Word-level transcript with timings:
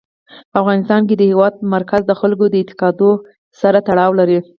په 0.51 0.57
افغانستان 0.61 1.01
کې 1.07 1.15
د 1.17 1.21
هېواد 1.31 1.53
مرکز 1.75 2.01
د 2.05 2.11
خلکو 2.19 2.45
د 2.49 2.55
اعتقاداتو 2.59 3.09
سره 3.61 3.77
تړاو 3.87 4.11
لري. 4.19 4.39